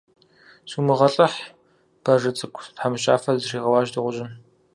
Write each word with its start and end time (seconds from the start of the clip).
-Сумыгъэлӏыхь, 0.69 1.41
бажэ 2.03 2.31
цӏыкӏу,- 2.37 2.69
тхьэмыщкӏафэ 2.75 3.31
зытригъэуащ 3.41 3.87
дыгъужьым. 3.93 4.29